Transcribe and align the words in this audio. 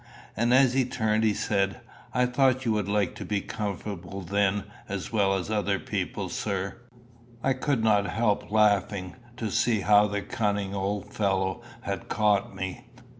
And 0.35 0.51
as 0.51 0.73
he 0.73 0.83
turned 0.83 1.23
he 1.23 1.35
said, 1.35 1.79
"I 2.11 2.25
thought 2.25 2.65
you 2.65 2.71
would 2.71 2.87
like 2.89 3.13
to 3.17 3.23
be 3.23 3.39
comfortable 3.39 4.21
then 4.21 4.63
as 4.89 5.13
well 5.13 5.35
as 5.35 5.51
other 5.51 5.77
people, 5.77 6.27
sir." 6.27 6.77
I 7.43 7.53
could 7.53 7.83
not 7.83 8.07
help 8.07 8.49
laughing 8.51 9.13
to 9.37 9.51
see 9.51 9.81
how 9.81 10.07
the 10.07 10.23
cunning 10.23 10.73
old 10.73 11.13
fellow 11.13 11.61
had 11.81 12.09
caught 12.09 12.55
me. 12.55 12.85